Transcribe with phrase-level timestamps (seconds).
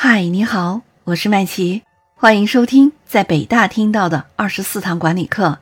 [0.00, 1.82] 嗨，你好，我是麦琪，
[2.14, 5.58] 欢迎收听在北大听到的二十四堂管理课。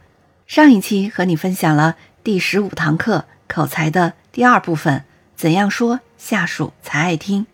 [0.46, 5.04] 上一期和你分享了第十五堂课口才的第二部分，
[5.34, 7.46] 怎样说下属才爱听。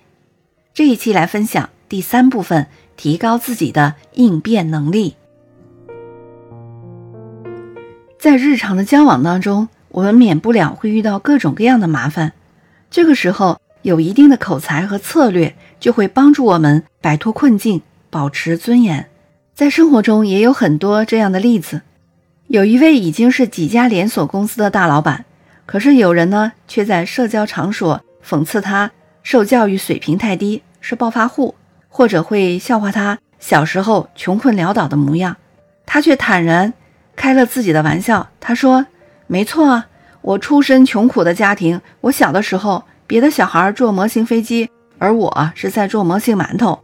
[0.75, 2.66] 这一期来分享第三部分，
[2.96, 5.14] 提高自己的应变能力。
[8.19, 12.33] 在日常的交往当中，我们免不了会遇到各种各样的麻烦，
[12.91, 13.61] 这个时候。
[13.83, 19.09] 有一定的口才和策略，就会帮助我们摆脱困境，保持尊严。
[19.52, 21.82] 在生活中也有很多这样的例子。
[22.46, 25.24] 有一位已经是几家连锁公司的大老板，
[25.66, 28.92] 可是有人呢却在社交场所讽刺他
[29.24, 31.56] 受教育水平太低，是暴发户，
[31.88, 35.36] 或者会笑话他小时候穷困潦倒的模样。
[35.84, 36.72] 他却坦然
[37.16, 38.86] 开了自己的玩笑，他说
[39.27, 39.88] ：“没错啊，
[40.20, 44.70] 我出身穷苦的家庭，我小的时候。”别的小孩坐模型飞机，
[45.02, 46.79] 而我是在做模型馒头。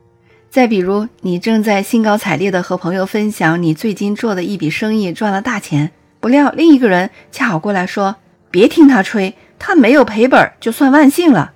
[0.50, 8.16] 再比如，你正在兴高采烈地和朋友分享你最近做的一笔生意赚了大钱，不料另一个人恰好过来说
[8.50, 11.52] ：“别听他吹，他没有赔本就算万幸了。”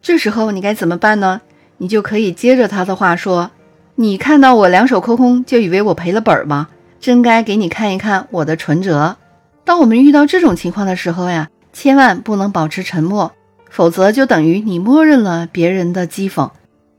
[0.00, 1.42] 这时候你该怎么办呢？
[1.76, 3.50] 你就可以接着他的话说
[3.96, 6.68] ：“你看到我两手空空就以为我赔了本吗？
[6.98, 9.18] 真该给你看一看我的存折。”
[9.66, 13.32] 当我们遇到这种情况的时候呀，千万不能保持沉默。
[13.76, 16.50] 否则就等于你默认了别人的讥讽，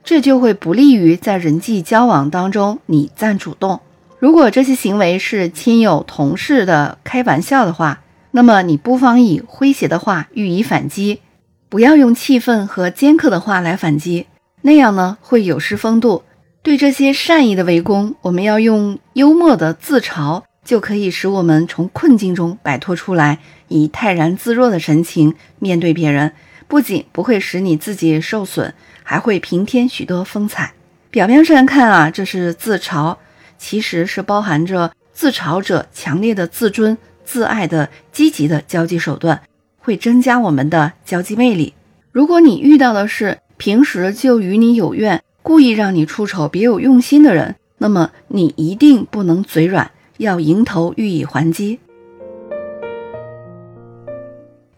[0.03, 3.79] 这就会不利于在人际交往当中你占主动。
[4.19, 11.21] 如果这些行为是亲友、同事的开玩笑的话，那么你不妨以诙谐的话予以反击，
[11.67, 14.27] 不要用气愤和尖刻的话来反击，
[14.61, 16.21] 那样呢会有失风度。
[16.61, 26.33] 对这些善意的围攻，我们要用幽默的自嘲，就可以使我们从困境中摆脱出来，以泰然自若的神情面对别人。
[26.67, 28.73] 不仅不会使你自己受损，
[29.03, 30.73] 还会平添许多风采。
[31.09, 33.17] 表面上看啊，这是自嘲，
[33.57, 39.41] 其实是包含着自嘲者强烈的自尊、自爱的积极的交际手段，
[39.79, 41.73] 会增加我们的交际魅力。
[42.11, 51.79] 如果你遇到的是平时就与你有怨、故意让你出丑、别有用心的人，那么你一定不能嘴软，要迎头予以还击。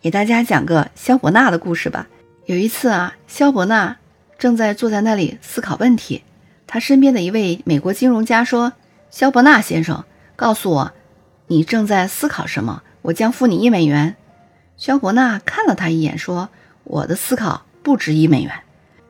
[0.01, 2.07] 给大家讲个萧伯纳的故事吧。
[2.45, 3.97] 有一次啊，萧伯纳
[4.37, 6.23] 正在坐在那里思考问题，
[6.65, 8.73] 他身边的一位美国金融家说
[9.11, 10.05] ：“萧伯纳先生，
[10.35, 10.93] 告诉我，
[11.47, 12.81] 你正在思考什么？
[13.01, 14.15] 我将付你一美元。”
[14.77, 16.49] 萧伯纳看了他一眼，说
[16.85, 18.53] ：“我的思考不值一美元。”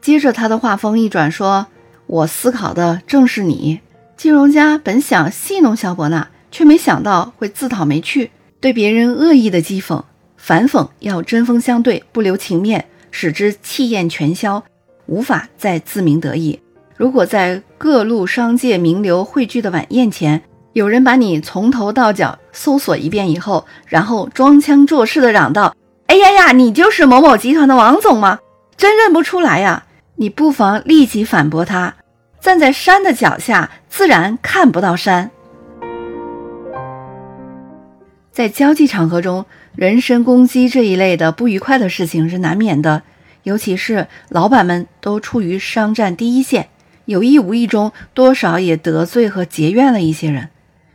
[0.02, 1.68] 接着他的话锋一转，说
[2.08, 3.82] ：“我思考的正是你。”
[4.18, 10.04] 金融家本想戏弄萧伯纳，却没想到会自讨没趣，对别人恶意的讥讽。
[10.42, 14.64] 反讽要针锋相对，不留情面，使之气焰全消，
[15.06, 16.60] 无法再自鸣得意。
[16.96, 20.42] 如果在各路商界名流汇聚的晚宴前，
[20.74, 25.76] 有人把你从头到脚搜索一遍以后，然后装腔作势的嚷道
[26.08, 28.40] ：“哎呀呀，你就是某某集团的王总吗？
[28.78, 29.84] 真认不出来呀！”
[30.16, 31.96] 你不妨立即反驳他
[32.42, 35.32] ：“站在山的脚下，自然看不到山。”
[38.32, 39.46] 在交际场合中，
[39.76, 43.04] 人身攻击这一类的不愉快的事情是难免的，
[43.44, 46.70] 尤其是老板们都处于商战第一线，
[47.06, 50.50] 有意无意中多少也得罪和结怨了一些人。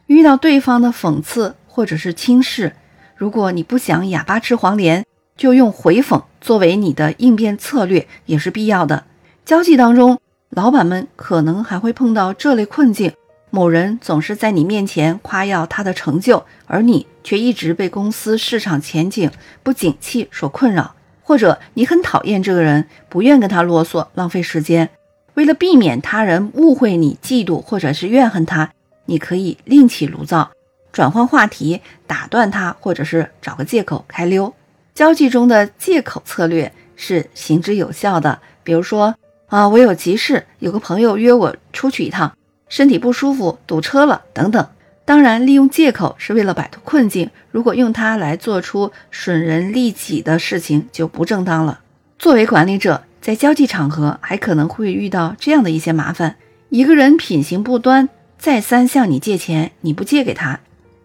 [0.07, 2.75] 遇到对方的讽刺或者是轻视，
[3.17, 5.05] 如果你不想哑巴吃黄连，
[5.37, 9.05] 就用回讽作为你的应变策略也是必要的。
[9.45, 10.19] 交际当中，
[10.51, 13.13] 老板们可能还会碰到这类困境。
[13.51, 19.29] 某人总是在你面前夸耀他的成就，而你却一直被公司市场前景
[19.65, 24.91] 不景气所困扰，或者你很讨厌这个人，不愿跟他啰嗦，浪费时间。
[25.33, 28.71] 为了避免他人误会你嫉妒或者是怨恨他，
[29.07, 30.53] 你可以另起炉灶，
[30.93, 34.55] 转换话题，打断他，或者是找个借口开溜。
[34.95, 38.39] 交际中的借口策略是行之有效的。
[38.63, 39.17] 比如说
[39.47, 42.37] 啊，我有急事，有个朋友约我出去一趟。
[42.69, 44.69] 身体不舒服，堵车了，等等。
[45.07, 47.29] 当然，利用借口是为了摆脱困境。
[47.51, 51.81] 如果用它来做出损人利己的事情，就不正当了。
[52.19, 56.37] 作为管理者，在交际场合还可能会遇到这样的一些麻烦：
[56.71, 58.09] 一个人品行不端，
[58.39, 60.61] 再三向你借钱，你不借给他，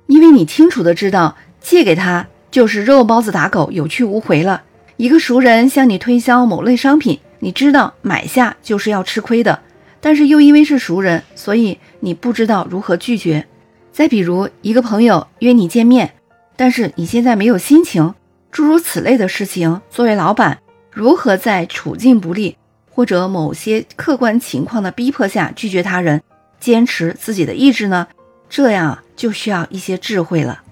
[0.07, 4.63] 因为你清楚的知道，借给他就是肉包子打狗，有去无回了。
[4.95, 9.59] 一个熟人向你推销某类商品，你知道买下就是要吃亏的。
[9.99, 13.45] 但是又因为是熟人，所以你不知道如何拒绝。
[13.91, 16.13] 再比如，一个朋友约你见面，
[16.55, 18.13] 但是你现在没有心情，
[18.51, 20.59] 诸如此类的事情，作为老板，
[20.91, 22.57] 如何在处境不利
[22.89, 26.21] 或者某些客观情况的逼迫下拒绝他人，
[26.59, 28.07] 坚持自己的意志呢？
[28.49, 30.63] 这样就需要一些智慧了。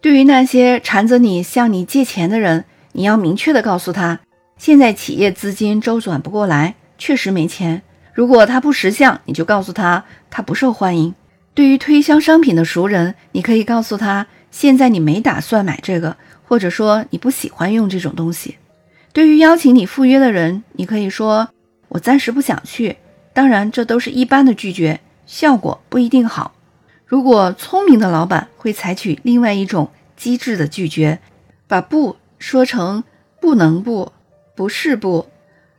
[0.00, 4.20] 对于那些缠着你向你借钱的人，你要明确的告诉他，
[4.56, 7.82] 现在企业资金周转不过来，确实没钱。
[8.14, 11.14] 如果他不识相，你就告诉他他不受欢迎。
[11.52, 18.56] 对于推销商品的熟人，你可以告诉他，现在你没打算买这个，或者说你不喜欢用这种东西。
[19.12, 21.48] 对于邀请你赴约的人，你可以说，
[21.88, 22.96] 我暂时不想去。
[23.32, 26.54] 当然，这都是一般的拒绝，效果不一定好。
[27.04, 31.18] 如果聪明的老板会采取另外一种机智的拒绝，
[31.68, 33.04] 把“不”说成
[33.40, 34.12] “不能不”，
[34.56, 35.26] 不是不。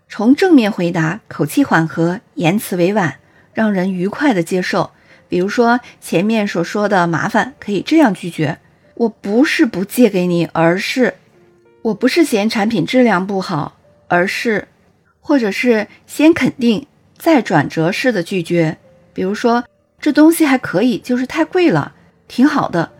[0.07, 3.15] 从正面回答，口气缓和，言辞委婉，
[3.53, 4.91] 让人愉快的接受。
[5.27, 8.59] 比如说前面所说的麻烦，可以这样拒绝：
[8.93, 11.15] 我不是不借给你，而是
[11.81, 14.67] 我不是嫌产品质量不好，而是，
[15.19, 16.85] 或者是先肯定
[17.17, 18.77] 再转折式的拒绝。
[19.13, 19.65] 比如说
[19.99, 21.93] 这东西还可以，就是太贵了，
[22.27, 22.91] 挺好的，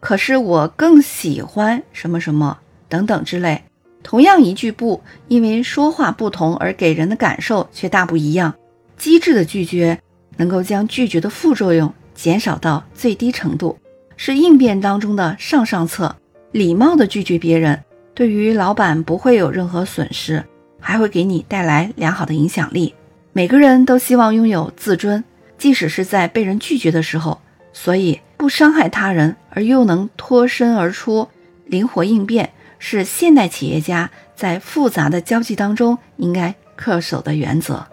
[0.00, 3.64] 可是我更喜欢什么什么等等之类。
[4.02, 8.54] 同样一句不，因为说话不同而给人的感受却大不一样。
[8.96, 9.98] 机智的拒绝
[10.36, 13.78] 能够将拒绝的副作用减少到最低程度，
[14.16, 16.14] 是应变当中的上上策。
[16.52, 17.82] 礼貌的拒绝别人，
[18.14, 20.44] 对于老板不会有任何损失，
[20.78, 22.94] 还会给你带来良好的影响力。
[23.32, 25.24] 每个人都希望拥有自尊，
[25.56, 27.40] 即使是在被人拒绝的时候，
[27.72, 31.26] 所以不伤害他人而又能脱身而出，
[31.64, 32.52] 灵活应变。
[32.84, 37.86] 是现代企业家在复杂的交际当中应该恪守的原则。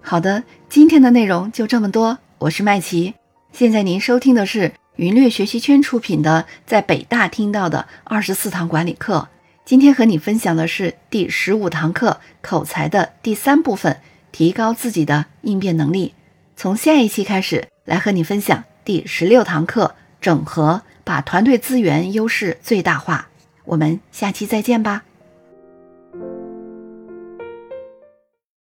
[0.00, 3.14] 好的，今天的内容就这么多，我是麦琪。
[3.52, 9.28] 现在您收听的是云略学习圈出品的《在北大听到的二十四堂管理课》。
[9.64, 14.00] 今天和你分享的是第十五堂课口才的第三部分，
[14.32, 16.14] 提高自己的应变能力。
[16.56, 20.82] 从下一期开始，来和你分享第十六堂课整合。
[21.04, 23.28] 把团队资源优势最大化，
[23.64, 25.04] 我们下期再见吧。